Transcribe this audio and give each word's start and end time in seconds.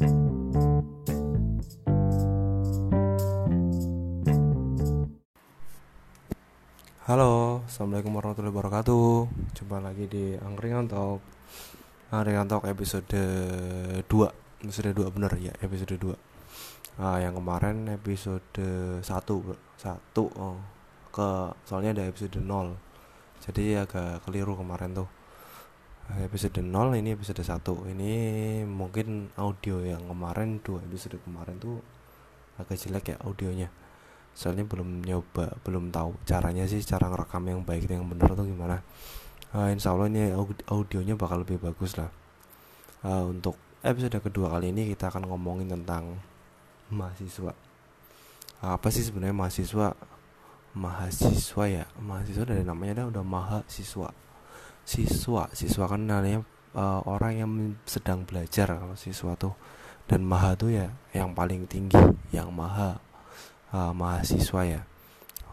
Halo, 0.00 0.08
assalamualaikum 7.68 8.16
warahmatullahi 8.16 8.48
wabarakatuh. 8.48 9.28
Jumpa 9.52 9.84
lagi 9.84 10.08
di 10.08 10.40
Angkringan 10.40 10.88
Talk. 10.88 11.20
Angkringan 12.16 12.48
Talk 12.48 12.64
episode 12.64 13.12
2 13.12 14.08
Episode 14.64 14.96
2 14.96 15.12
bener 15.12 15.36
ya, 15.36 15.52
episode 15.60 15.92
2 15.92 16.16
Nah, 17.04 17.20
yang 17.20 17.36
kemarin 17.36 17.92
episode 17.92 18.56
1 18.56 19.04
satu 19.04 20.24
oh, 20.32 20.56
ke 21.12 21.28
soalnya 21.68 22.00
ada 22.00 22.08
episode 22.08 22.40
0 22.40 22.72
Jadi 23.44 23.76
agak 23.76 24.24
keliru 24.24 24.56
kemarin 24.56 24.96
tuh 24.96 25.19
Episode 26.18 26.58
0 26.66 26.98
ini 26.98 27.14
episode 27.14 27.38
1 27.46 27.62
Ini 27.94 28.14
mungkin 28.66 29.30
audio 29.38 29.78
yang 29.78 30.10
kemarin 30.10 30.58
dua 30.58 30.82
episode 30.82 31.22
kemarin 31.22 31.54
tuh 31.62 31.78
agak 32.58 32.74
jelek 32.82 33.14
ya 33.14 33.16
audionya. 33.22 33.70
Soalnya 34.34 34.66
belum 34.66 35.06
nyoba 35.06 35.54
belum 35.62 35.94
tahu 35.94 36.18
caranya 36.26 36.66
sih 36.66 36.82
cara 36.82 37.06
ngerekam 37.06 37.46
yang 37.46 37.62
baik 37.62 37.86
yang 37.86 38.10
benar 38.10 38.34
tuh 38.34 38.42
gimana. 38.42 38.82
Uh, 39.54 39.70
insya 39.70 39.94
Allah 39.94 40.10
ini 40.10 40.34
audionya 40.66 41.14
bakal 41.14 41.46
lebih 41.46 41.62
bagus 41.62 41.94
lah. 41.94 42.10
Uh, 43.06 43.30
untuk 43.30 43.54
episode 43.86 44.18
kedua 44.18 44.50
kali 44.50 44.74
ini 44.74 44.90
kita 44.90 45.14
akan 45.14 45.30
ngomongin 45.30 45.70
tentang 45.70 46.18
mahasiswa. 46.90 47.54
Apa 48.58 48.90
sih 48.90 49.06
sebenarnya 49.06 49.36
mahasiswa? 49.38 49.94
Mahasiswa 50.74 51.64
ya 51.70 51.86
mahasiswa 52.02 52.42
dari 52.42 52.66
namanya 52.66 53.06
dah 53.06 53.06
udah 53.14 53.22
mahasiswa 53.22 54.10
siswa. 54.84 55.48
Siswa 55.52 55.84
kan 55.90 56.06
namanya 56.06 56.44
uh, 56.76 57.00
orang 57.06 57.32
yang 57.36 57.50
sedang 57.84 58.24
belajar 58.26 58.70
kalau 58.76 58.96
siswa 58.96 59.34
tuh. 59.34 59.54
Dan 60.10 60.26
maha 60.26 60.58
tuh 60.58 60.74
ya 60.74 60.90
yang 61.14 61.34
paling 61.38 61.70
tinggi 61.70 61.98
yang 62.34 62.50
maha 62.50 62.98
uh, 63.70 63.94
mahasiswa 63.94 64.60
ya. 64.66 64.82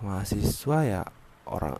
Mahasiswa 0.01 0.77
ya 0.85 1.01
orang 1.45 1.77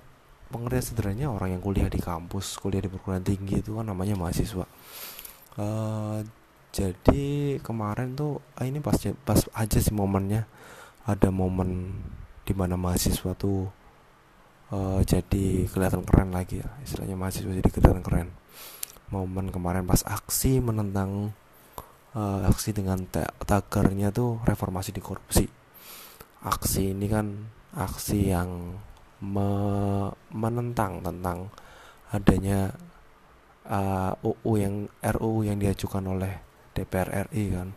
pengertian 0.47 0.85
sederhananya 0.85 1.27
orang 1.27 1.57
yang 1.57 1.61
kuliah 1.61 1.89
di 1.91 1.99
kampus 1.99 2.55
kuliah 2.55 2.79
di 2.79 2.87
perguruan 2.87 3.25
tinggi 3.25 3.59
itu 3.59 3.75
kan 3.75 3.89
namanya 3.89 4.15
mahasiswa. 4.15 4.65
Uh, 5.57 6.21
jadi 6.69 7.57
kemarin 7.65 8.13
tuh 8.13 8.37
ah 8.53 8.69
ini 8.69 8.77
pas 8.77 8.95
pas 9.25 9.41
aja 9.57 9.79
sih 9.81 9.95
momennya. 9.95 10.45
Ada 11.07 11.31
momen 11.31 11.97
di 12.43 12.51
mana 12.51 12.75
mahasiswa 12.75 13.31
tuh 13.33 13.71
uh, 14.71 14.99
jadi 15.03 15.67
kelihatan 15.69 16.03
keren 16.03 16.31
lagi 16.33 16.63
ya. 16.63 16.69
Istilahnya 16.83 17.15
mahasiswa 17.15 17.51
jadi 17.51 17.69
kelihatan 17.69 18.03
keren. 18.03 18.29
Momen 19.07 19.51
kemarin 19.55 19.87
pas 19.87 20.03
aksi 20.03 20.59
menentang 20.59 21.31
uh, 22.15 22.49
aksi 22.49 22.75
dengan 22.75 23.07
tagarnya 23.47 24.11
tuh 24.11 24.43
reformasi 24.43 24.91
di 24.91 24.99
korupsi. 24.99 25.47
Aksi 26.43 26.91
ini 26.91 27.07
kan 27.07 27.31
aksi 27.75 28.31
yang 28.31 28.75
me 29.17 29.49
menentang 30.29 31.01
tentang 31.01 31.49
adanya 32.13 32.69
uh, 33.65 34.13
UU 34.21 34.51
yang 34.61 34.75
RUU 35.01 35.41
yang 35.47 35.57
diajukan 35.57 36.03
oleh 36.05 36.33
DPR 36.75 37.31
RI 37.31 37.43
kan. 37.55 37.69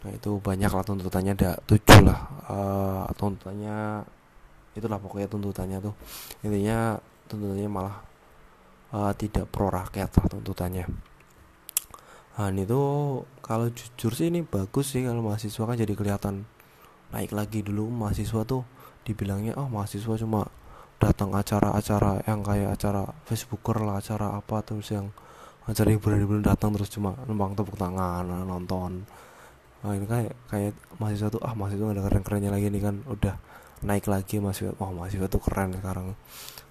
Nah 0.00 0.10
itu 0.16 0.40
banyak 0.40 0.70
lah 0.70 0.84
tuntutannya 0.86 1.32
ada 1.36 1.52
tujuh 1.68 2.00
lah 2.06 2.20
uh, 2.48 3.04
tuntutannya 3.12 4.06
itulah 4.74 4.98
pokoknya 5.02 5.26
tuntutannya 5.26 5.78
tuh. 5.82 5.94
Intinya 6.46 6.98
tuntutannya 7.26 7.70
malah 7.70 7.96
uh, 8.94 9.12
tidak 9.14 9.50
pro 9.50 9.70
rakyat 9.70 10.10
lah 10.18 10.26
tuntutannya. 10.30 10.84
Nah 12.38 12.48
ini 12.48 12.64
tuh 12.64 13.22
kalau 13.44 13.68
jujur 13.68 14.12
sih 14.16 14.30
ini 14.30 14.46
bagus 14.46 14.96
sih 14.96 15.04
kalau 15.04 15.20
mahasiswa 15.20 15.62
kan 15.66 15.76
jadi 15.76 15.92
kelihatan 15.92 16.46
naik 17.12 17.34
lagi. 17.34 17.60
Dulu 17.60 17.90
mahasiswa 17.90 18.46
tuh 18.46 18.62
dibilangnya 19.04 19.58
oh 19.58 19.66
mahasiswa 19.66 20.14
cuma 20.20 20.46
datang 21.00 21.32
acara-acara 21.32 22.20
yang 22.28 22.44
kayak 22.44 22.76
acara 22.76 23.08
Facebooker 23.24 23.80
lah 23.80 24.04
acara 24.04 24.36
apa 24.36 24.60
terus 24.60 24.92
yang 24.92 25.08
acara 25.64 25.96
hiburan-hiburan 25.96 26.44
datang 26.44 26.76
terus 26.76 26.92
cuma 26.92 27.16
numpang 27.24 27.56
tepuk 27.56 27.76
tangan 27.76 28.24
nonton. 28.24 29.04
Nah 29.80 29.92
ini 29.96 30.04
kayak 30.04 30.32
kayak 30.52 30.72
mahasiswa 31.00 31.28
tuh 31.32 31.40
ah 31.40 31.56
mahasiswa 31.56 31.88
ada 31.92 32.04
keren-kerennya 32.04 32.52
lagi 32.52 32.68
nih 32.68 32.82
kan 32.84 33.00
udah 33.08 33.34
naik 33.80 34.08
lagi 34.08 34.36
mahasiswa 34.38 34.76
wah 34.76 34.92
mahasiswa 34.92 35.26
tuh 35.28 35.40
keren 35.40 35.76
sekarang. 35.76 36.12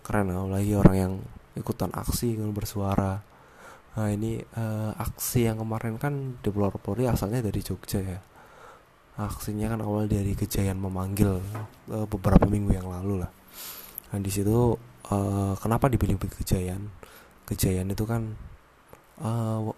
Keren 0.05 0.29
lagi 0.49 0.73
orang 0.77 0.95
yang 0.95 1.13
ikutan 1.57 1.89
aksi 1.93 2.37
kan 2.37 2.53
bersuara. 2.53 3.21
Nah 3.97 4.07
ini 4.13 4.39
uh, 4.55 4.93
aksi 4.95 5.49
yang 5.49 5.59
kemarin 5.59 5.97
kan 5.97 6.37
di 6.39 6.49
Polri 6.53 7.09
asalnya 7.09 7.41
dari 7.41 7.59
Jogja 7.59 7.99
ya. 7.99 8.19
Aksinya 9.19 9.67
kan 9.67 9.83
awal 9.83 10.07
dari 10.07 10.31
kejayaan 10.37 10.79
memanggil 10.79 11.43
uh, 11.91 12.07
beberapa 12.07 12.47
minggu 12.47 12.71
yang 12.77 12.87
lalu 12.87 13.25
lah. 13.25 13.31
Nah 14.13 14.19
di 14.21 14.31
situ 14.31 14.77
uh, 15.11 15.53
kenapa 15.59 15.91
dipilih 15.91 16.15
kejayaan 16.15 16.87
kejayaan 17.49 17.89
itu 17.89 18.05
kan 18.05 18.37
uh, 19.25 19.73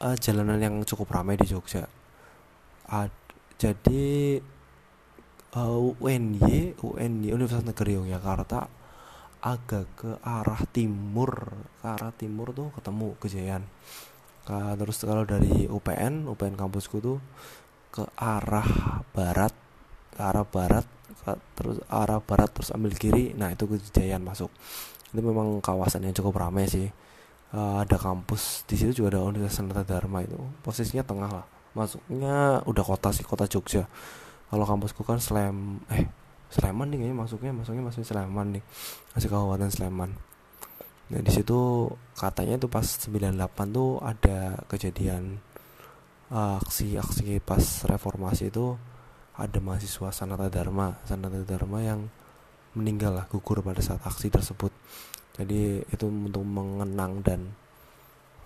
uh, 0.00 0.16
jalanan 0.16 0.58
yang 0.58 0.74
cukup 0.88 1.12
ramai 1.12 1.36
di 1.36 1.46
Jogja. 1.46 1.84
Uh, 2.90 3.06
jadi 3.60 4.40
uh, 5.56 5.78
UNY 5.98 6.78
UNY 6.78 7.28
Universitas 7.34 7.66
Negeri 7.66 7.98
Yogyakarta 7.98 8.70
agak 9.40 9.86
ke 9.96 10.10
arah 10.20 10.62
timur. 10.70 11.32
Ke 11.80 11.86
arah 11.96 12.12
timur 12.14 12.52
tuh 12.52 12.68
ketemu 12.76 13.16
kejayaan 13.18 13.64
uh, 14.50 14.74
terus 14.78 15.02
kalau 15.02 15.22
dari 15.26 15.70
UPN 15.70 16.26
UPN 16.30 16.54
kampusku 16.58 16.98
tuh 16.98 17.18
ke 17.90 18.06
arah 18.18 19.02
barat 19.14 19.54
ke 20.14 20.20
arah 20.22 20.46
barat 20.46 20.86
ke, 21.22 21.34
terus 21.58 21.78
arah 21.90 22.22
barat 22.22 22.50
terus 22.54 22.70
ambil 22.70 22.94
kiri. 22.94 23.34
Nah 23.34 23.50
itu 23.50 23.66
kejayaan 23.66 24.22
masuk. 24.22 24.50
Itu 25.10 25.20
memang 25.22 25.58
kawasan 25.58 26.06
yang 26.06 26.14
cukup 26.14 26.38
ramai 26.38 26.70
sih. 26.70 26.90
Uh, 27.50 27.82
ada 27.82 27.98
kampus 27.98 28.62
di 28.70 28.78
situ 28.78 29.02
juga 29.02 29.18
ada 29.18 29.26
Universitas 29.26 29.66
Nata 29.66 29.82
Dharma 29.82 30.22
itu. 30.22 30.38
Posisinya 30.62 31.02
tengah 31.02 31.30
lah. 31.42 31.46
Masuknya 31.74 32.62
udah 32.66 32.84
kota 32.86 33.10
sih 33.10 33.26
kota 33.26 33.46
Jogja 33.46 33.86
kalau 34.50 34.66
kampusku 34.66 35.06
kan 35.06 35.22
Slem 35.22 35.78
eh 35.94 36.10
Sleman 36.50 36.90
nih 36.90 36.98
kayaknya 36.98 37.16
masuknya 37.22 37.52
masuknya 37.54 37.82
masuk 37.86 38.02
Sleman 38.02 38.46
nih. 38.58 38.62
Masih 39.14 39.28
kabupaten 39.30 39.70
Sleman. 39.70 40.10
Nah 41.10 41.20
di 41.22 41.30
situ 41.30 41.86
katanya 42.18 42.58
tuh 42.58 42.66
pas 42.66 42.82
98 42.82 43.30
tuh 43.70 44.02
ada 44.02 44.58
kejadian 44.66 45.38
aksi-aksi 46.30 47.42
pas 47.42 47.62
reformasi 47.86 48.54
itu 48.54 48.78
ada 49.34 49.58
mahasiswa 49.58 50.14
Sanata 50.14 50.46
Dharma 50.46 50.94
Sanata 51.02 51.42
Dharma 51.42 51.82
yang 51.82 52.06
meninggal 52.78 53.18
lah 53.18 53.26
gugur 53.26 53.62
pada 53.62 53.82
saat 53.82 54.02
aksi 54.02 54.30
tersebut. 54.30 54.70
Jadi 55.34 55.82
itu 55.86 56.06
untuk 56.06 56.42
mengenang 56.42 57.22
dan 57.22 57.50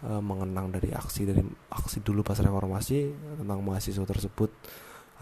uh, 0.05 0.21
mengenang 0.21 0.73
dari 0.73 0.93
aksi 0.93 1.25
dari 1.29 1.41
aksi 1.73 2.05
dulu 2.05 2.21
pas 2.21 2.37
reformasi 2.37 3.13
tentang 3.41 3.61
mahasiswa 3.65 4.05
tersebut 4.05 4.53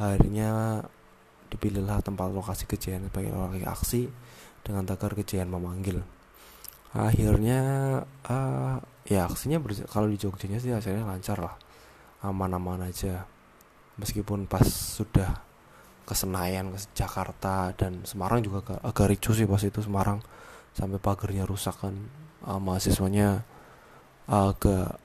akhirnya 0.03 0.83
dipilihlah 1.53 2.03
tempat 2.03 2.33
lokasi 2.33 2.67
kejadian 2.67 3.07
sebagai 3.07 3.31
lokasi 3.31 3.63
aksi 3.69 4.03
dengan 4.67 4.83
tagar 4.89 5.15
kejadian 5.15 5.53
memanggil. 5.53 6.03
Akhirnya 6.93 7.61
uh, 8.29 8.77
ya 9.07 9.29
aksinya 9.29 9.61
kalau 9.89 10.09
di 10.09 10.17
Jogjanya 10.19 10.59
sih 10.59 10.73
hasilnya 10.75 11.07
lancar 11.07 11.39
lah. 11.39 11.55
Aman-aman 12.25 12.89
aja. 12.89 13.25
Meskipun 14.01 14.49
pas 14.49 14.65
sudah 14.67 15.45
ke 16.03 16.15
Senayan 16.17 16.73
ke 16.75 16.79
Jakarta 16.97 17.71
dan 17.77 18.03
Semarang 18.09 18.43
juga 18.43 18.65
agak, 18.65 18.81
agak 18.83 19.07
ricu 19.13 19.31
sih 19.37 19.47
pas 19.47 19.61
itu 19.61 19.81
Semarang. 19.81 20.21
Sampai 20.73 20.99
pagarnya 21.01 21.45
rusak 21.45 21.77
kan. 21.77 21.95
Uh, 22.43 22.59
mahasiswanya 22.59 23.47
agak 24.27 24.99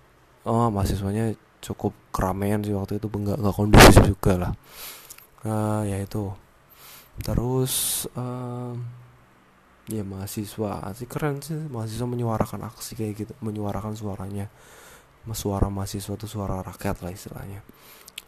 oh 0.47 0.69
mahasiswanya 0.74 1.36
cukup 1.62 1.94
keramaian 2.13 2.62
sih 2.62 2.73
waktu 2.73 3.01
itu 3.01 3.07
nggak 3.09 3.38
nggak 3.42 3.56
kondusif 3.56 4.01
juga 4.06 4.33
lah. 4.38 4.51
Uh, 5.45 5.81
ya 5.86 5.98
itu. 6.01 6.30
Terus 7.21 8.06
uh, 8.13 8.74
ya 9.88 10.04
mahasiswa 10.04 10.92
sih 10.94 11.07
keren 11.07 11.42
sih 11.42 11.56
mahasiswa 11.56 12.06
menyuarakan 12.06 12.68
aksi 12.68 12.94
kayak 12.94 13.13
gitu 13.18 13.33
menyuarakan 13.42 13.98
suaranya. 13.98 14.48
Suara 15.27 15.68
mahasiswa 15.68 16.15
itu 16.15 16.27
suara 16.30 16.63
rakyat 16.63 17.04
lah 17.04 17.12
istilahnya. 17.12 17.60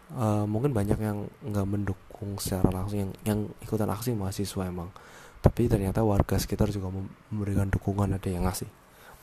Uh, 0.09 0.43
mungkin 0.49 0.73
banyak 0.73 0.99
yang 0.99 1.29
nggak 1.45 1.67
mendukung 1.69 2.35
secara 2.41 2.73
langsung 2.73 2.97
yang 2.97 3.11
yang 3.23 3.39
ikutan 3.63 3.87
aksi 3.87 4.11
mahasiswa 4.17 4.67
emang. 4.67 4.91
Tapi 5.39 5.71
ternyata 5.71 6.03
warga 6.03 6.35
sekitar 6.35 6.67
juga 6.75 6.91
memberikan 7.31 7.71
dukungan 7.71 8.11
ada 8.11 8.27
yang 8.27 8.43
ngasih 8.43 8.67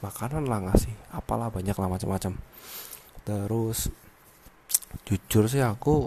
makanan 0.04 0.44
lah 0.44 0.60
ngasih 0.70 0.92
apalah 1.12 1.48
banyak 1.48 1.72
lah 1.72 1.88
macam-macam 1.88 2.36
terus 3.26 3.90
jujur 5.02 5.50
sih 5.50 5.60
aku 5.60 6.06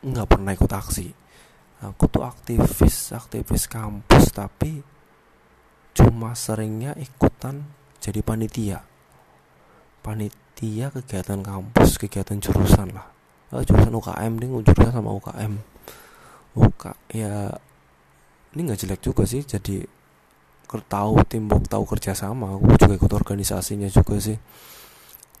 nggak 0.00 0.28
pernah 0.28 0.56
ikut 0.56 0.72
aksi. 0.72 1.12
Aku 1.84 2.08
tuh 2.08 2.24
aktivis 2.24 3.12
aktivis 3.12 3.68
kampus 3.68 4.32
tapi 4.32 4.80
cuma 5.92 6.32
seringnya 6.32 6.96
ikutan 6.96 7.60
jadi 8.00 8.24
panitia. 8.24 8.80
Panit 10.00 10.32
panitia 10.54 10.86
kegiatan 10.94 11.42
kampus 11.42 11.98
kegiatan 11.98 12.38
jurusan 12.38 12.94
lah. 12.94 13.10
Uh, 13.50 13.66
jurusan 13.66 13.90
UKM 13.90 14.32
nih 14.38 14.48
jurusan 14.62 14.94
sama 14.94 15.10
UKM 15.10 15.52
UK 16.54 16.84
ya 17.10 17.50
ini 18.54 18.60
nggak 18.62 18.86
jelek 18.86 19.00
juga 19.02 19.26
sih 19.26 19.42
jadi 19.42 19.82
tahu 20.70 21.22
timbuk 21.26 21.66
tahu 21.66 21.86
kerja 21.86 22.14
sama 22.14 22.54
aku 22.54 22.78
juga 22.78 22.94
ikut 22.98 23.12
organisasinya 23.14 23.90
juga 23.90 24.18
sih 24.18 24.38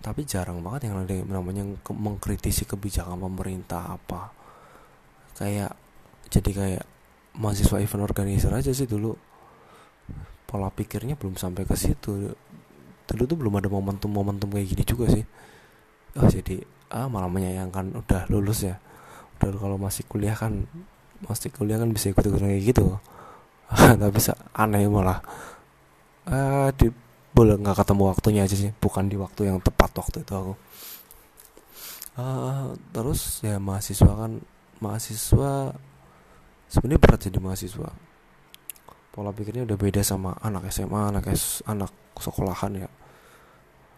tapi 0.04 0.28
jarang 0.28 0.60
banget 0.60 0.92
yang 0.92 1.00
ada 1.00 1.16
namanya 1.24 1.64
mengkritisi 1.88 2.68
kebijakan 2.68 3.16
pemerintah 3.16 3.96
apa. 3.96 4.28
Kayak 5.32 5.72
jadi 6.28 6.50
kayak 6.52 6.84
mahasiswa 7.40 7.80
event 7.80 8.04
organizer 8.04 8.52
aja 8.52 8.68
sih 8.76 8.84
dulu. 8.84 9.16
Pola 10.44 10.68
pikirnya 10.68 11.16
belum 11.16 11.40
sampai 11.40 11.64
ke 11.64 11.72
situ. 11.72 12.36
Dulu 13.08 13.22
tuh 13.24 13.36
belum 13.40 13.56
ada 13.56 13.72
momentum-momentum 13.72 14.52
kayak 14.52 14.76
gini 14.76 14.84
juga 14.84 15.08
sih. 15.08 15.24
Oh 16.20 16.28
jadi 16.28 16.60
ah 16.92 17.08
malah 17.08 17.32
menyayangkan 17.32 17.96
udah 17.96 18.28
lulus 18.28 18.68
ya. 18.68 18.76
Udah 19.40 19.56
kalau 19.56 19.80
masih 19.80 20.04
kuliah 20.04 20.36
kan 20.36 20.68
masih 21.24 21.48
kuliah 21.48 21.80
kan 21.80 21.88
bisa 21.88 22.12
ikut 22.12 22.20
ikut 22.20 22.44
kayak 22.44 22.60
gitu. 22.60 23.00
Nggak 23.96 24.12
bisa 24.12 24.36
aneh 24.52 24.84
malah. 24.84 25.24
Ah 26.28 26.68
di 26.76 26.92
boleh 27.34 27.58
nggak 27.58 27.82
ketemu 27.82 28.02
waktunya 28.14 28.40
aja 28.46 28.56
sih. 28.56 28.70
Bukan 28.78 29.10
di 29.10 29.18
waktu 29.18 29.50
yang 29.50 29.58
tepat 29.58 29.90
waktu 29.98 30.22
itu 30.22 30.32
aku. 30.32 30.54
Uh, 32.14 32.78
terus 32.94 33.42
ya 33.42 33.58
mahasiswa 33.58 34.06
kan 34.06 34.38
mahasiswa 34.78 35.74
sebenarnya 36.70 37.00
berat 37.02 37.20
jadi 37.26 37.38
mahasiswa. 37.42 37.90
Pola 39.10 39.30
pikirnya 39.34 39.66
udah 39.66 39.78
beda 39.78 40.02
sama 40.06 40.38
anak 40.42 40.70
SMA 40.70 41.10
anak 41.10 41.26
S, 41.34 41.62
anak 41.66 41.90
sekolahan 42.22 42.86
ya. 42.86 42.88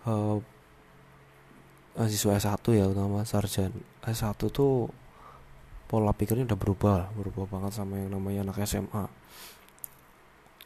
Uh, 0.08 0.40
mahasiswa 1.92 2.40
S1 2.40 2.64
ya 2.72 2.88
utama 2.88 3.20
sarjan. 3.28 3.72
S1 4.00 4.32
tuh 4.48 4.88
pola 5.86 6.10
pikirnya 6.16 6.48
udah 6.48 6.58
berubah 6.58 6.98
berubah 7.14 7.44
banget 7.46 7.72
sama 7.78 8.00
yang 8.00 8.10
namanya 8.10 8.50
anak 8.50 8.64
SMA 8.66 9.06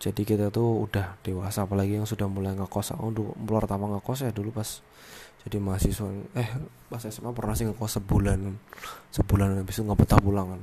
jadi 0.00 0.24
kita 0.24 0.48
tuh 0.48 0.88
udah 0.88 1.20
dewasa 1.20 1.68
apalagi 1.68 2.00
yang 2.00 2.08
sudah 2.08 2.24
mulai 2.24 2.56
ngekos. 2.56 2.96
Aku 2.96 3.12
dulu 3.12 3.36
pertama 3.36 3.84
ngekos 3.92 4.24
ya 4.24 4.32
dulu 4.32 4.48
pas 4.48 4.80
jadi 5.44 5.60
mahasiswa. 5.60 6.08
Eh 6.32 6.48
pas 6.88 7.04
SMA 7.04 7.36
pernah 7.36 7.52
sih 7.52 7.68
ngekos 7.68 8.00
sebulan. 8.00 8.56
Sebulan 9.12 9.60
habis 9.60 9.76
itu 9.76 9.84
nggak 9.84 10.00
betah 10.00 10.16
pulang 10.16 10.56
kan. 10.56 10.62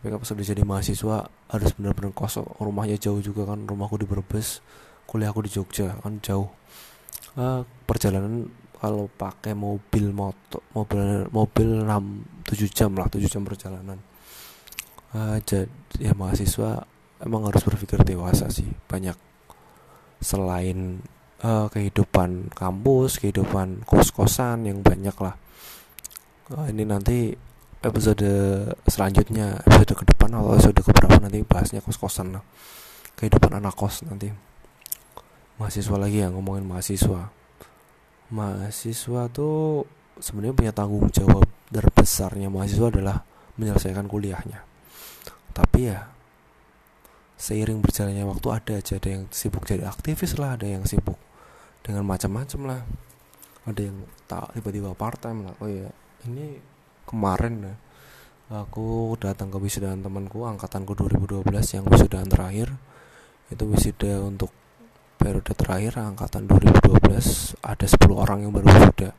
Tapi 0.00 0.16
pas 0.16 0.30
udah 0.32 0.46
jadi 0.48 0.62
mahasiswa 0.64 1.28
harus 1.28 1.70
benar-benar 1.76 2.16
kos 2.16 2.40
rumahnya 2.56 2.96
jauh 2.96 3.20
juga 3.20 3.52
kan 3.52 3.68
rumahku 3.68 4.00
di 4.00 4.08
Brebes 4.08 4.64
kuliahku 5.04 5.44
di 5.44 5.52
Jogja 5.52 6.00
kan 6.00 6.16
jauh. 6.24 6.48
Uh, 7.36 7.68
perjalanan 7.84 8.48
kalau 8.80 9.12
pakai 9.12 9.52
mobil 9.52 10.08
motor 10.08 10.64
mobil 10.72 11.28
mobil 11.28 11.84
6 11.84 12.48
7 12.48 12.64
jam 12.72 12.90
lah 12.96 13.12
7 13.12 13.28
jam 13.28 13.44
perjalanan. 13.44 14.00
Uh, 15.12 15.36
jadi 15.44 15.68
ya 16.00 16.16
mahasiswa 16.16 16.88
emang 17.20 17.48
harus 17.48 17.62
berpikir 17.64 18.00
dewasa 18.02 18.48
sih. 18.48 18.66
Banyak 18.88 19.16
selain 20.20 21.00
uh, 21.44 21.66
kehidupan 21.72 22.52
kampus 22.52 23.20
kehidupan 23.20 23.84
kos-kosan 23.88 24.68
yang 24.68 24.84
banyak 24.84 25.16
lah. 25.20 25.36
Uh, 26.52 26.66
ini 26.68 26.84
nanti 26.84 27.32
episode 27.80 28.28
selanjutnya 28.84 29.56
episode 29.64 29.96
ke 29.96 30.04
depan 30.04 30.36
atau 30.36 30.52
episode 30.52 30.80
ke 30.84 30.92
berapa 30.92 31.16
nanti 31.20 31.40
bahasnya 31.44 31.80
kos-kosan 31.80 32.36
lah. 32.36 32.44
Kehidupan 33.16 33.60
anak 33.60 33.76
kos 33.76 34.04
nanti. 34.04 34.32
Mahasiswa 35.60 35.96
lagi 36.00 36.24
ya 36.24 36.32
ngomongin 36.32 36.64
mahasiswa. 36.64 37.28
Mahasiswa 38.32 39.22
tuh 39.28 39.84
sebenarnya 40.16 40.56
punya 40.56 40.72
tanggung 40.72 41.08
jawab 41.12 41.44
terbesarnya 41.68 42.48
mahasiswa 42.48 42.88
adalah 42.88 43.16
menyelesaikan 43.60 44.08
kuliahnya. 44.08 44.64
Tapi 45.52 45.92
ya 45.92 46.08
seiring 47.40 47.80
berjalannya 47.80 48.28
waktu 48.28 48.48
ada 48.52 48.72
aja 48.76 49.00
ada 49.00 49.08
yang 49.08 49.24
sibuk 49.32 49.64
jadi 49.64 49.88
aktivis 49.88 50.36
lah 50.36 50.60
ada 50.60 50.68
yang 50.68 50.84
sibuk 50.84 51.16
dengan 51.80 52.04
macam-macam 52.04 52.60
lah. 52.68 52.80
Ada 53.64 53.80
yang 53.92 53.96
tak 54.28 54.52
tiba-tiba 54.56 54.92
part 54.96 55.20
time 55.20 55.48
lah. 55.48 55.54
Oh 55.60 55.68
ya 55.68 55.88
ini 56.28 56.60
kemarin 57.08 57.64
ya 57.64 57.74
aku 58.50 59.14
datang 59.16 59.48
ke 59.48 59.58
wisudaan 59.62 60.02
temanku 60.04 60.44
angkatanku 60.44 60.92
2012 60.94 61.48
yang 61.76 61.84
wisudaan 61.88 62.28
terakhir. 62.28 62.76
Itu 63.50 63.66
wisuda 63.66 64.22
untuk 64.22 64.54
periode 65.18 65.52
terakhir 65.52 65.98
angkatan 65.98 66.46
2012 66.46 67.58
ada 67.60 67.86
10 67.88 67.98
orang 68.14 68.38
yang 68.46 68.52
baru 68.54 68.68
wisuda. 68.70 69.10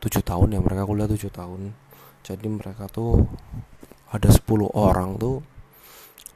7 0.00 0.22
tahun 0.22 0.48
ya 0.56 0.60
mereka 0.62 0.82
kuliah 0.88 1.08
7 1.08 1.28
tahun. 1.28 1.74
Jadi 2.26 2.46
mereka 2.50 2.90
tuh 2.90 3.26
ada 4.10 4.28
10 4.30 4.70
orang 4.72 5.18
tuh 5.20 5.44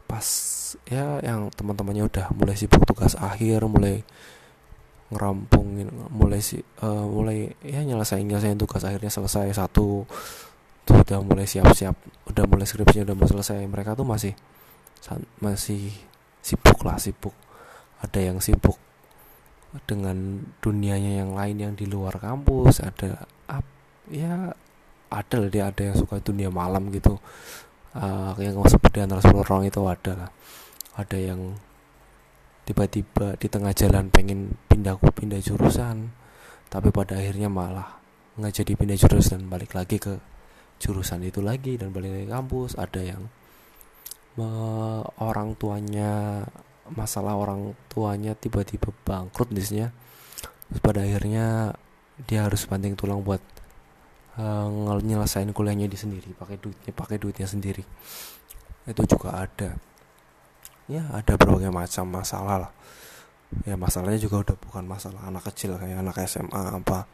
pas 0.06 0.26
ya 0.86 1.22
yang 1.24 1.48
teman-temannya 1.54 2.06
udah 2.06 2.26
mulai 2.36 2.54
sibuk 2.58 2.84
tugas 2.84 3.16
akhir 3.16 3.64
mulai 3.66 4.04
ngerampungin 5.10 5.90
mulai 6.14 6.38
si 6.38 6.62
uh, 6.82 7.06
mulai 7.06 7.50
ya 7.66 7.82
nyelesain 7.82 8.22
nyelesain 8.22 8.54
tugas 8.54 8.86
akhirnya 8.86 9.10
selesai 9.10 9.50
satu 9.58 10.06
tuh 10.86 10.96
udah 11.06 11.18
mulai 11.22 11.46
siap-siap 11.46 11.94
udah 12.30 12.44
mulai 12.46 12.66
skripsinya 12.66 13.10
udah 13.10 13.16
mau 13.18 13.26
selesai 13.26 13.62
mereka 13.66 13.98
tuh 13.98 14.06
masih 14.06 14.34
masih 15.40 15.90
sibuk 16.44 16.80
lah 16.84 16.96
sibuk. 17.00 17.32
Ada 18.00 18.32
yang 18.32 18.40
sibuk 18.40 18.80
dengan 19.86 20.42
dunianya 20.58 21.22
yang 21.22 21.36
lain 21.36 21.56
yang 21.60 21.72
di 21.78 21.86
luar 21.86 22.18
kampus 22.18 22.82
ada 22.82 23.22
up 23.46 23.62
ya 24.10 24.50
ada 25.10 25.36
lah 25.38 25.50
dia 25.52 25.70
ada 25.70 25.82
yang 25.92 25.96
suka 25.96 26.18
dunia 26.18 26.50
malam 26.50 26.90
gitu. 26.90 27.20
Uh, 27.90 28.34
yang 28.38 28.54
seperti 28.70 29.02
antara 29.02 29.18
sepuluh 29.18 29.42
orang 29.42 29.66
itu 29.66 29.82
ada 29.82 30.12
lah 30.14 30.30
ada 30.98 31.18
yang 31.18 31.58
tiba-tiba 32.66 33.34
di 33.38 33.46
tengah 33.50 33.74
jalan 33.74 34.10
pengen 34.14 34.54
pindah 34.70 34.94
pindah 34.98 35.42
jurusan 35.42 36.10
tapi 36.70 36.94
pada 36.94 37.18
akhirnya 37.18 37.50
malah 37.50 37.98
nggak 38.38 38.62
jadi 38.62 38.72
pindah 38.78 38.98
jurusan 38.98 39.50
balik 39.50 39.74
lagi 39.74 39.98
ke 39.98 40.14
jurusan 40.80 41.20
itu 41.26 41.44
lagi 41.44 41.76
dan 41.76 41.92
balik 41.92 42.14
lagi 42.14 42.28
kampus. 42.30 42.78
Ada 42.80 43.00
yang 43.04 43.22
me, 44.40 44.48
orang 45.20 45.58
tuanya 45.58 46.42
masalah 46.90 47.36
orang 47.36 47.76
tuanya 47.92 48.34
tiba-tiba 48.34 48.90
bangkrut 49.06 49.52
bisnisnya 49.54 49.94
terus 50.66 50.82
pada 50.82 51.06
akhirnya 51.06 51.70
dia 52.26 52.46
harus 52.50 52.66
banting 52.66 52.98
tulang 52.98 53.22
buat 53.22 53.38
uh, 54.38 54.98
nyelesain 54.98 55.46
kuliahnya 55.54 55.86
di 55.86 55.94
sendiri 55.94 56.34
pakai 56.34 56.58
duitnya 56.58 56.90
pakai 56.94 57.16
duitnya 57.18 57.46
sendiri. 57.46 57.82
Itu 58.86 59.02
juga 59.06 59.36
ada 59.36 59.76
ya 60.90 61.06
ada 61.14 61.38
berbagai 61.38 61.70
macam 61.70 62.04
masalah 62.10 62.56
lah. 62.66 62.72
Ya 63.66 63.74
masalahnya 63.74 64.18
juga 64.18 64.42
udah 64.46 64.56
bukan 64.58 64.86
masalah 64.86 65.26
anak 65.26 65.46
kecil 65.50 65.78
kayak 65.78 66.02
anak 66.02 66.18
SMA 66.26 66.82
apa. 66.82 67.06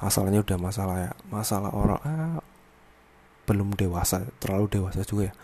Masalahnya 0.00 0.40
udah 0.40 0.56
masalah 0.56 0.96
ya 0.96 1.10
masalah 1.28 1.70
orang 1.72 2.00
ah, 2.04 2.40
belum 3.44 3.76
dewasa 3.76 4.24
terlalu 4.40 4.80
dewasa 4.80 5.04
juga 5.04 5.28
ya. 5.28 5.34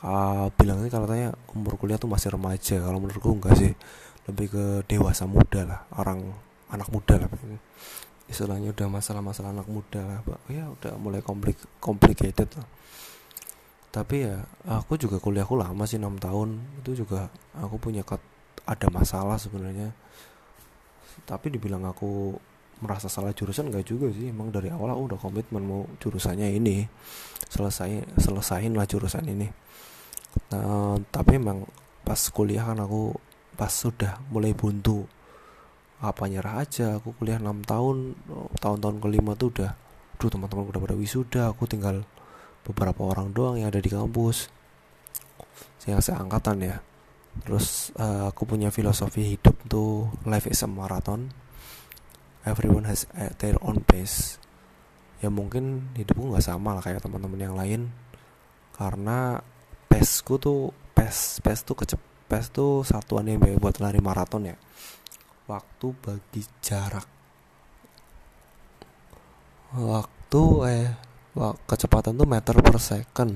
Uh, 0.00 0.48
bilangnya 0.56 0.88
kalau 0.88 1.04
tanya 1.04 1.36
umur 1.52 1.76
kuliah 1.76 2.00
tuh 2.00 2.08
masih 2.08 2.32
remaja 2.32 2.80
kalau 2.82 2.98
menurutku 2.98 3.30
enggak 3.30 3.54
sih. 3.54 3.72
Lebih 4.26 4.46
ke 4.50 4.64
dewasa 4.90 5.30
muda 5.30 5.62
lah 5.66 5.80
orang 5.94 6.26
anak 6.74 6.90
muda 6.90 7.22
lah. 7.22 7.30
Istilahnya 8.30 8.74
udah 8.74 8.86
masalah-masalah 8.90 9.50
anak 9.54 9.66
muda 9.70 10.02
lah 10.02 10.18
ya 10.50 10.66
udah 10.70 10.94
mulai 10.98 11.22
komplik 11.22 11.58
complicated 11.82 12.50
lah 12.54 12.66
tapi 13.90 14.22
ya 14.22 14.46
aku 14.70 14.94
juga 14.94 15.18
kuliahku 15.18 15.58
lama 15.58 15.82
sih 15.82 15.98
enam 15.98 16.14
tahun. 16.14 16.62
Itu 16.78 16.94
juga 16.94 17.26
aku 17.58 17.76
punya 17.82 18.06
ada 18.66 18.86
masalah 18.94 19.34
sebenarnya. 19.34 19.90
Tapi 21.26 21.50
dibilang 21.50 21.82
aku 21.82 22.38
merasa 22.80 23.10
salah 23.10 23.34
jurusan 23.34 23.68
enggak 23.68 23.90
juga 23.90 24.14
sih. 24.14 24.30
Emang 24.30 24.54
dari 24.54 24.70
awal 24.70 24.94
aku 24.94 25.02
udah 25.10 25.18
komitmen 25.18 25.62
mau 25.66 25.82
jurusannya 25.98 26.54
ini 26.54 26.86
selesai 27.50 28.14
selesain 28.22 28.70
lah 28.78 28.86
jurusan 28.86 29.26
ini. 29.26 29.50
Nah, 30.54 30.94
tapi 31.10 31.42
emang 31.42 31.66
pas 32.06 32.18
kuliah 32.30 32.62
kan 32.62 32.78
aku 32.78 33.18
pas 33.58 33.74
sudah 33.74 34.22
mulai 34.30 34.54
buntu 34.54 35.02
apa 35.98 36.30
nyerah 36.30 36.62
aja. 36.62 37.02
Aku 37.02 37.10
kuliah 37.18 37.42
6 37.42 37.66
tahun 37.66 38.14
tahun-tahun 38.62 38.96
kelima 39.02 39.34
tuh 39.34 39.50
udah 39.50 39.74
duh 40.20 40.30
teman-teman 40.30 40.70
udah 40.70 40.80
pada 40.84 40.94
wisuda 40.94 41.50
aku 41.50 41.66
tinggal 41.66 42.06
beberapa 42.66 43.06
orang 43.08 43.32
doang 43.32 43.56
yang 43.60 43.68
ada 43.72 43.80
di 43.80 43.90
kampus. 43.90 44.50
Yang 45.88 46.12
seangkatan 46.12 46.58
ya. 46.60 46.76
Terus 47.46 47.94
uh, 47.96 48.28
aku 48.28 48.44
punya 48.44 48.74
filosofi 48.74 49.36
hidup 49.36 49.56
tuh 49.70 50.10
life 50.26 50.50
is 50.50 50.60
a 50.66 50.68
marathon. 50.68 51.30
Everyone 52.42 52.88
has 52.88 53.06
their 53.38 53.56
own 53.60 53.84
pace. 53.84 54.40
Ya 55.20 55.28
mungkin 55.28 55.92
hidupku 55.96 56.32
nggak 56.32 56.44
sama 56.44 56.72
lah 56.76 56.82
kayak 56.82 57.04
teman-teman 57.04 57.40
yang 57.40 57.56
lain. 57.56 57.92
Karena 58.76 59.38
pesku 59.88 60.40
tuh 60.40 60.72
pes 60.96 61.40
pes 61.44 61.60
tuh 61.64 61.76
kecep 61.76 62.00
pes 62.28 62.48
tuh 62.48 62.86
satuan 62.86 63.28
yang 63.28 63.42
baik 63.42 63.60
buat 63.60 63.76
lari 63.78 64.00
maraton 64.00 64.48
ya. 64.48 64.56
Waktu 65.48 65.86
bagi 66.00 66.42
jarak. 66.64 67.04
Waktu 69.76 70.42
eh 70.66 70.88
kecepatan 71.66 72.18
tuh 72.18 72.28
meter 72.28 72.56
per 72.58 72.76
second. 72.82 73.32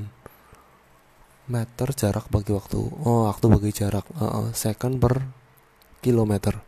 Meter 1.44 1.88
jarak 1.92 2.26
bagi 2.32 2.50
waktu. 2.56 2.80
Oh 3.04 3.28
waktu 3.28 3.46
bagi 3.52 3.70
jarak. 3.70 4.06
Uh, 4.16 4.24
uh, 4.24 4.48
second 4.56 4.98
per 4.98 5.22
kilometer. 6.00 6.58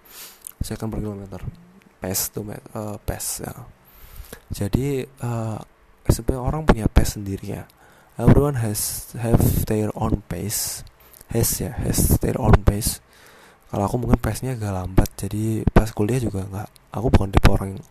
Second 0.60 0.88
per 0.92 1.00
kilometer. 1.02 1.40
Pace 1.96 2.22
tuh 2.30 2.44
uh, 2.46 2.96
pace 3.00 3.42
ya. 3.42 3.54
Jadi 4.52 5.02
uh, 5.24 5.58
sebenarnya 6.06 6.42
orang 6.42 6.62
punya 6.68 6.86
pace 6.86 7.18
sendiri 7.18 7.46
ya. 7.58 7.64
Everyone 8.16 8.56
has 8.60 9.12
have 9.18 9.42
their 9.68 9.92
own 9.96 10.24
pace. 10.28 10.86
Has 11.32 11.58
ya 11.58 11.74
has 11.82 12.16
their 12.22 12.38
own 12.38 12.62
pace. 12.62 13.02
Kalau 13.66 13.82
aku 13.82 13.96
mungkin 13.98 14.20
pace 14.22 14.46
nya 14.46 14.54
agak 14.54 14.72
lambat 14.72 15.10
jadi 15.18 15.66
pas 15.74 15.90
kuliah 15.90 16.22
juga 16.22 16.46
nggak 16.46 16.68
aku 16.94 17.06
bukan 17.10 17.28
tipe 17.34 17.48
orang 17.50 17.74
yang, 17.74 17.82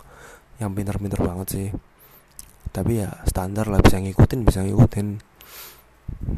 yang 0.61 0.71
pinter-pinter 0.71 1.19
banget 1.19 1.47
sih 1.51 1.67
tapi 2.75 3.00
ya 3.00 3.24
standar 3.24 3.72
lah 3.72 3.79
bisa 3.79 4.03
ngikutin 4.03 4.44
bisa 4.44 4.60
ngikutin. 4.67 5.08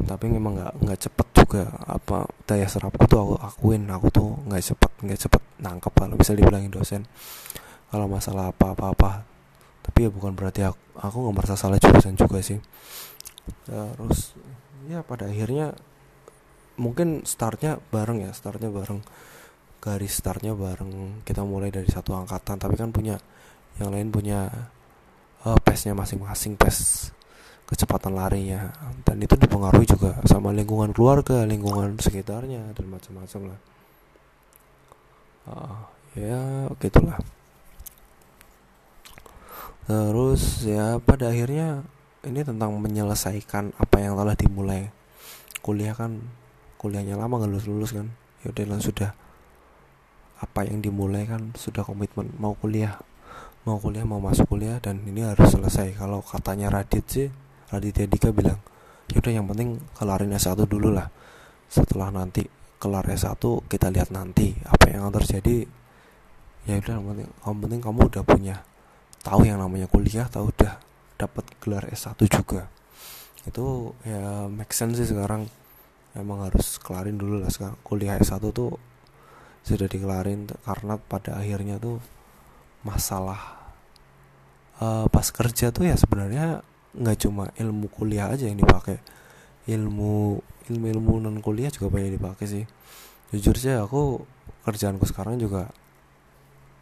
Tapi 0.06 0.26
memang 0.30 0.54
nggak 0.54 0.72
nggak 0.86 0.98
cepet 1.02 1.26
juga 1.34 1.62
apa 1.90 2.30
daya 2.46 2.70
serapku 2.70 3.10
tuh 3.10 3.18
aku 3.18 3.34
akuin. 3.42 3.90
Aku 3.90 4.06
tuh 4.14 4.38
nggak 4.46 4.62
cepet 4.62 4.92
nggak 5.02 5.18
cepet 5.26 5.42
nangkep 5.58 5.90
kalau 5.90 6.14
bisa 6.14 6.38
dibilangin 6.38 6.70
dosen 6.70 7.02
kalau 7.88 8.06
masalah 8.06 8.52
apa 8.52 8.76
apa 8.76 8.84
apa 8.92 9.10
tapi 9.82 10.04
ya 10.04 10.10
bukan 10.12 10.36
berarti 10.36 10.60
aku 10.68 10.78
aku 11.00 11.16
nggak 11.24 11.34
merasa 11.34 11.54
salah 11.56 11.80
jurusan 11.80 12.14
juga 12.14 12.38
sih. 12.44 12.60
Terus 13.66 14.36
ya 14.86 15.00
pada 15.02 15.26
akhirnya 15.26 15.74
mungkin 16.78 17.26
startnya 17.26 17.82
bareng 17.90 18.22
ya 18.22 18.30
startnya 18.36 18.68
bareng 18.70 19.00
garis 19.80 20.14
startnya 20.14 20.52
bareng. 20.52 21.24
Kita 21.24 21.42
mulai 21.42 21.72
dari 21.72 21.88
satu 21.88 22.12
angkatan 22.12 22.60
tapi 22.60 22.76
kan 22.76 22.92
punya 22.92 23.16
yang 23.80 23.90
lain 23.90 24.12
punya 24.12 24.70
uh, 25.46 25.58
pesnya 25.62 25.94
masing-masing 25.94 26.58
pes 26.58 27.10
kecepatan 27.68 28.16
larinya. 28.16 28.72
Dan 29.04 29.20
itu 29.20 29.36
dipengaruhi 29.36 29.84
juga 29.84 30.16
sama 30.24 30.50
lingkungan 30.50 30.96
keluarga 30.96 31.44
lingkungan 31.44 32.00
sekitarnya 32.00 32.72
dan 32.72 32.86
macam-macam 32.88 33.40
lah. 33.54 33.60
Uh, 35.48 35.78
ya 36.16 36.40
gitulah. 36.80 37.20
Terus 39.88 40.64
ya 40.68 41.00
pada 41.00 41.32
akhirnya 41.32 41.80
ini 42.24 42.44
tentang 42.44 42.76
menyelesaikan 42.76 43.76
apa 43.76 43.96
yang 44.00 44.16
telah 44.16 44.36
dimulai. 44.36 44.92
Kuliah 45.64 45.92
kan 45.92 46.24
kuliahnya 46.80 47.16
lama 47.16 47.40
nggak 47.40 47.52
lulus 47.52 47.66
lulus 47.68 47.90
kan? 47.92 48.08
Ya 48.44 48.52
udah 48.52 48.80
sudah. 48.80 49.10
Apa 50.38 50.68
yang 50.68 50.84
dimulai 50.84 51.24
kan 51.26 51.50
sudah 51.56 51.82
komitmen 51.82 52.30
mau 52.38 52.54
kuliah 52.54 53.00
mau 53.68 53.76
kuliah 53.76 54.08
mau 54.08 54.16
masuk 54.16 54.48
kuliah 54.48 54.80
dan 54.80 55.04
ini 55.04 55.20
harus 55.20 55.52
selesai. 55.52 55.92
Kalau 55.92 56.24
katanya 56.24 56.72
Radit 56.72 57.04
sih 57.04 57.28
Raditya 57.68 58.08
Dika 58.08 58.32
bilang 58.32 58.56
yaudah 59.12 59.28
yang 59.28 59.44
penting 59.44 59.76
kelarin 59.92 60.32
S1 60.32 60.64
dulu 60.64 60.88
lah. 60.88 61.12
Setelah 61.68 62.08
nanti 62.08 62.48
kelar 62.80 63.04
S1 63.04 63.36
kita 63.68 63.92
lihat 63.92 64.08
nanti 64.08 64.56
apa 64.64 64.88
yang 64.88 65.04
akan 65.04 65.20
terjadi. 65.20 65.68
Ya 66.64 66.80
udah 66.80 66.92
yang 66.96 67.04
penting, 67.12 67.28
yang 67.28 67.58
penting 67.60 67.80
kamu 67.84 68.00
udah 68.08 68.24
punya 68.24 68.56
tahu 69.20 69.44
yang 69.44 69.60
namanya 69.60 69.84
kuliah 69.84 70.24
tahu 70.32 70.48
udah 70.48 70.80
dapat 71.20 71.44
gelar 71.60 71.84
S1 71.92 72.16
juga. 72.24 72.72
Itu 73.44 73.92
ya 74.08 74.48
make 74.48 74.72
sense 74.72 74.96
sih 74.96 75.12
sekarang. 75.12 75.44
Emang 76.16 76.48
harus 76.48 76.80
kelarin 76.80 77.20
dulu 77.20 77.44
lah 77.44 77.52
sekarang. 77.52 77.76
Kuliah 77.84 78.16
S1 78.16 78.40
tuh 78.48 78.80
sudah 79.60 79.84
dikelarin 79.84 80.48
karena 80.64 80.96
pada 80.96 81.36
akhirnya 81.36 81.76
tuh 81.76 82.00
masalah 82.86 83.57
uh, 84.82 85.06
pas 85.10 85.26
kerja 85.28 85.70
tuh 85.74 85.86
ya 85.86 85.94
sebenarnya 85.98 86.62
nggak 86.98 87.18
cuma 87.26 87.50
ilmu 87.58 87.86
kuliah 87.92 88.30
aja 88.32 88.48
yang 88.48 88.58
dipakai. 88.58 88.98
Ilmu 89.68 90.40
ilmu 90.68 90.86
ilmu 90.88 91.12
non 91.20 91.38
kuliah 91.44 91.68
juga 91.68 91.92
banyak 91.92 92.16
dipakai 92.18 92.46
sih. 92.48 92.64
Jujur 93.34 93.56
sih 93.60 93.74
aku 93.76 94.24
kerjaanku 94.64 95.04
sekarang 95.04 95.36
juga 95.36 95.68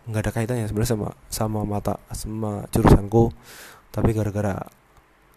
nggak 0.07 0.23
ada 0.23 0.31
kaitannya 0.31 0.67
sebenarnya 0.71 0.93
sama 0.95 1.09
sama 1.29 1.61
mata 1.67 1.95
sama 2.15 2.65
jurusanku. 2.71 3.35
Tapi 3.91 4.13
gara-gara 4.13 4.61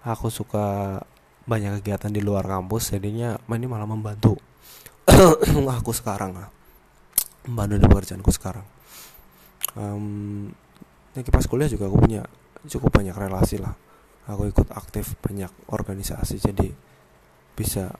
aku 0.06 0.28
suka 0.30 1.00
banyak 1.50 1.82
kegiatan 1.82 2.14
di 2.14 2.22
luar 2.22 2.46
kampus 2.46 2.94
jadinya 2.94 3.34
ini 3.50 3.66
malah 3.66 3.90
membantu 3.90 4.38
aku 5.80 5.92
sekarang 5.92 6.38
lah. 6.38 6.50
Membantu 7.50 7.74
di 7.82 7.88
pekerjaanku 7.90 8.30
sekarang. 8.30 8.66
Um, 9.78 10.50
ya 11.14 11.26
pas 11.30 11.46
kuliah 11.46 11.70
juga 11.70 11.90
aku 11.90 11.98
punya 12.06 12.26
cukup 12.68 12.92
banyak 12.92 13.16
relasi 13.16 13.62
lah. 13.62 13.72
Aku 14.30 14.46
ikut 14.46 14.70
aktif 14.76 15.18
banyak 15.24 15.50
organisasi 15.72 16.38
jadi 16.38 16.70
bisa 17.60 17.92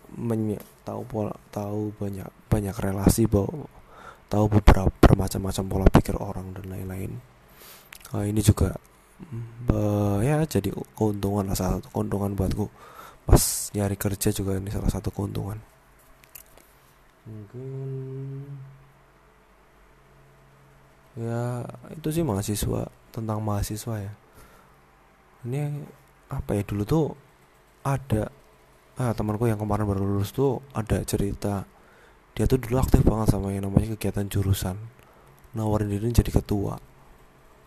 tahu 0.88 1.02
pola 1.04 1.36
tahu 1.52 1.92
banyak 2.00 2.28
banyak 2.48 2.76
relasi 2.80 3.28
bahwa 3.28 3.68
tahu 4.32 4.46
beberapa 4.48 4.88
bermacam-macam 5.04 5.64
pola 5.68 5.88
pikir 5.90 6.16
orang 6.16 6.56
dan 6.56 6.66
lain-lain. 6.70 7.12
Uh, 8.14 8.24
ini 8.24 8.40
juga 8.40 8.78
uh, 9.74 10.18
ya 10.24 10.46
jadi 10.46 10.72
keuntungan 10.96 11.50
lah 11.50 11.58
salah 11.58 11.82
satu 11.82 11.90
keuntungan 11.92 12.32
buatku. 12.38 12.66
Pas 13.26 13.74
nyari 13.76 13.98
kerja 13.98 14.30
juga 14.32 14.56
ini 14.56 14.70
salah 14.72 14.90
satu 14.90 15.10
keuntungan. 15.12 15.58
Mungkin 17.26 18.48
ya 21.20 21.68
itu 21.92 22.08
sih 22.16 22.24
mahasiswa 22.24 22.88
tentang 23.12 23.44
mahasiswa 23.44 23.96
ya 23.98 24.12
ini 25.48 25.86
apa 26.30 26.52
ya 26.58 26.64
dulu 26.68 26.84
tuh 26.84 27.06
ada 27.86 28.28
ah, 29.00 29.14
temanku 29.16 29.48
yang 29.48 29.58
kemarin 29.58 29.88
baru 29.88 30.04
lulus 30.04 30.36
tuh 30.36 30.60
ada 30.76 31.00
cerita. 31.08 31.64
Dia 32.36 32.48
tuh 32.48 32.60
dulu 32.60 32.80
aktif 32.80 33.04
banget 33.04 33.36
sama 33.36 33.52
yang 33.52 33.68
namanya 33.68 33.96
kegiatan 33.96 34.28
jurusan. 34.28 34.76
Nawarin 35.56 35.90
diri 35.90 36.12
jadi 36.14 36.30
ketua. 36.30 36.78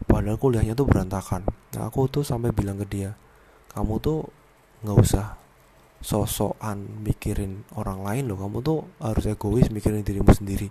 Padahal 0.02 0.38
kuliahnya 0.38 0.76
tuh 0.76 0.86
berantakan. 0.86 1.44
Nah 1.76 1.82
aku 1.88 2.06
tuh 2.08 2.22
sampai 2.22 2.52
bilang 2.54 2.78
ke 2.80 2.86
dia 2.86 3.12
kamu 3.72 3.94
tuh 4.04 4.28
nggak 4.84 4.98
usah 5.00 5.26
sosokan 6.02 6.82
mikirin 7.00 7.64
orang 7.78 8.04
lain 8.04 8.24
loh. 8.28 8.38
Kamu 8.38 8.58
tuh 8.60 8.78
harus 9.00 9.24
egois 9.24 9.72
mikirin 9.72 10.04
dirimu 10.04 10.28
sendiri. 10.34 10.68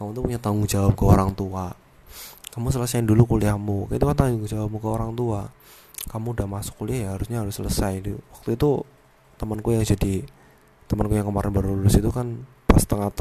Kamu 0.00 0.16
tuh 0.16 0.22
punya 0.24 0.40
tanggung 0.40 0.64
jawab 0.64 0.96
ke 0.96 1.04
orang 1.04 1.36
tua 1.36 1.74
kamu 2.50 2.66
selesaiin 2.74 3.06
dulu 3.06 3.38
kuliahmu. 3.38 3.94
Itu 3.94 4.04
kan 4.10 4.16
tanggung 4.18 4.46
jawabmu 4.46 4.82
ke 4.82 4.88
orang 4.90 5.14
tua. 5.14 5.46
Kamu 6.10 6.34
udah 6.34 6.46
masuk 6.50 6.82
kuliah 6.82 7.06
ya 7.06 7.08
harusnya 7.14 7.46
harus 7.46 7.54
selesai. 7.54 8.02
Waktu 8.34 8.58
itu 8.58 8.70
temanku 9.38 9.70
yang 9.70 9.86
jadi 9.86 10.26
temanku 10.90 11.14
yang 11.14 11.30
kemarin 11.30 11.54
baru 11.54 11.78
lulus 11.78 11.94
itu 12.02 12.10
kan 12.10 12.42
pas 12.66 12.82
tengah 12.82 13.14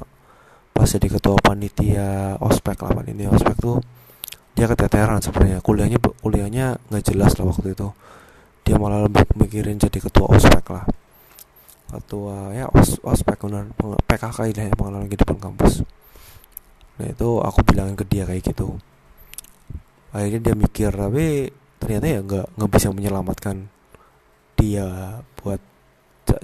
pas 0.74 0.88
jadi 0.90 1.08
ketua 1.12 1.38
panitia 1.38 2.40
ospek 2.42 2.78
lah 2.82 2.92
panitia 2.98 3.30
ospek 3.30 3.56
tuh 3.62 3.78
dia 4.58 4.66
keteteran 4.66 5.22
sebenarnya. 5.22 5.62
Kuliahnya 5.62 6.00
kuliahnya 6.02 6.66
nggak 6.90 7.04
jelas 7.14 7.38
lah 7.38 7.54
waktu 7.54 7.78
itu. 7.78 7.94
Dia 8.66 8.82
malah 8.82 9.06
lebih 9.06 9.30
mikirin 9.38 9.78
jadi 9.78 10.02
ketua 10.02 10.26
ospek 10.34 10.66
lah. 10.74 10.90
Ketua 11.90 12.54
ya 12.58 12.66
os, 12.74 12.98
ospek 13.06 13.38
PKK 14.10 14.38
ini 14.50 14.74
pengalaman 14.74 15.06
kehidupan 15.06 15.38
kampus. 15.38 15.86
Nah 16.98 17.06
itu 17.06 17.30
aku 17.46 17.60
bilangin 17.62 17.94
ke 17.94 18.06
dia 18.10 18.26
kayak 18.26 18.50
gitu 18.50 18.82
akhirnya 20.10 20.52
dia 20.52 20.56
mikir 20.58 20.92
tapi 20.92 21.54
ternyata 21.80 22.06
ya 22.10 22.20
nggak 22.26 22.46
nggak 22.58 22.72
bisa 22.72 22.88
menyelamatkan 22.92 23.70
dia 24.60 25.20
buat 25.40 25.62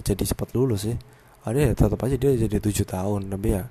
jadi 0.02 0.24
cepat 0.24 0.56
lulus 0.56 0.88
sih. 0.90 0.98
Ada 1.46 1.60
ya 1.62 1.72
tetap 1.78 2.00
aja 2.02 2.16
dia 2.18 2.32
jadi 2.34 2.58
tujuh 2.58 2.88
tahun 2.88 3.30
tapi 3.30 3.48
ya 3.54 3.64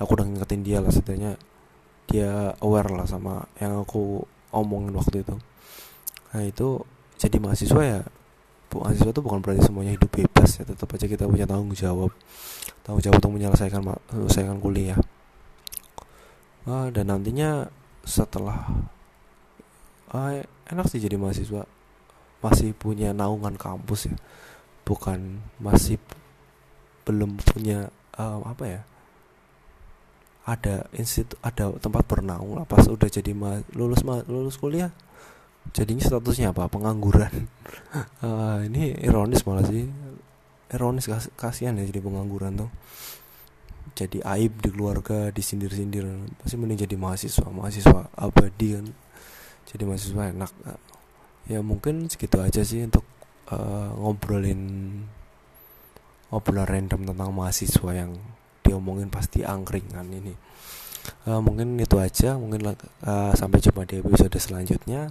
aku 0.00 0.10
udah 0.16 0.26
ngingetin 0.28 0.62
dia 0.64 0.78
lah 0.80 0.92
setidaknya. 0.92 1.36
Dia 2.08 2.56
aware 2.60 2.92
lah 2.92 3.06
sama 3.08 3.44
yang 3.60 3.82
aku 3.82 4.24
omongin 4.54 4.94
waktu 4.96 5.26
itu. 5.26 5.36
Nah 6.32 6.42
itu 6.46 6.68
jadi 7.20 7.36
mahasiswa 7.42 7.82
ya 7.82 8.00
mahasiswa 8.72 9.12
itu 9.12 9.20
bukan 9.20 9.44
berarti 9.44 9.68
semuanya 9.68 9.92
hidup 9.92 10.08
bebas 10.08 10.56
ya 10.56 10.64
tetap 10.64 10.88
aja 10.88 11.04
kita 11.04 11.28
punya 11.28 11.44
tanggung 11.44 11.74
jawab. 11.76 12.14
Tanggung 12.86 13.02
jawab 13.04 13.20
untuk 13.20 13.32
menyelesaikan 13.36 13.82
menyelesaikan 13.84 14.56
kuliah. 14.62 14.96
Nah, 16.62 16.94
dan 16.94 17.10
nantinya 17.10 17.66
setelah 18.06 18.70
ah, 20.10 20.42
enak 20.72 20.86
sih 20.90 20.98
jadi 20.98 21.14
mahasiswa. 21.14 21.68
Masih 22.42 22.74
punya 22.74 23.14
naungan 23.14 23.54
kampus 23.54 24.10
ya. 24.10 24.16
Bukan 24.82 25.38
masih 25.62 26.00
belum 27.06 27.38
punya 27.38 27.90
um, 28.18 28.42
apa 28.42 28.64
ya? 28.66 28.80
Ada 30.42 30.90
institut 30.98 31.38
ada 31.38 31.70
tempat 31.78 32.02
bernaung 32.02 32.58
lah 32.58 32.66
pas 32.66 32.82
udah 32.90 33.06
jadi 33.06 33.30
ma 33.30 33.62
lulus 33.78 34.02
ma 34.02 34.26
lulus 34.26 34.58
kuliah. 34.58 34.90
Jadinya 35.70 36.02
statusnya 36.02 36.50
apa? 36.50 36.66
Pengangguran. 36.66 37.46
Uh, 38.18 38.58
ini 38.68 38.98
ironis 38.98 39.46
malah 39.46 39.62
sih. 39.62 39.86
Ironis 40.74 41.06
kas 41.06 41.30
kasihan 41.38 41.78
ya 41.78 41.86
jadi 41.86 42.02
pengangguran 42.02 42.66
tuh. 42.66 42.70
Jadi 43.94 44.18
aib 44.24 44.58
di 44.58 44.74
keluarga 44.74 45.30
disindir-sindir. 45.30 46.10
Pasti 46.42 46.58
mending 46.58 46.90
jadi 46.90 46.98
mahasiswa 46.98 47.46
mahasiswa 47.46 48.10
abadi 48.18 48.82
kan 48.82 48.86
jadi 49.68 49.82
mahasiswa 49.86 50.32
enak. 50.32 50.52
Ya 51.50 51.58
mungkin 51.60 52.06
segitu 52.06 52.38
aja 52.38 52.62
sih 52.62 52.86
untuk 52.86 53.02
uh, 53.50 53.90
ngobrolin 53.98 54.62
obrolan 56.32 56.68
random 56.68 57.04
tentang 57.04 57.30
mahasiswa 57.34 57.90
yang 57.92 58.16
diomongin 58.62 59.10
pasti 59.10 59.42
angkringan 59.42 60.06
ini. 60.08 60.34
Uh, 61.26 61.42
mungkin 61.42 61.76
itu 61.78 61.98
aja. 61.98 62.38
Mungkin 62.38 62.72
uh, 62.72 63.32
sampai 63.34 63.58
jumpa 63.58 63.84
di 63.84 63.98
episode 64.00 64.38
selanjutnya. 64.38 65.10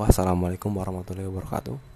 Wassalamualaikum 0.00 0.72
warahmatullahi 0.72 1.28
wabarakatuh 1.28 1.89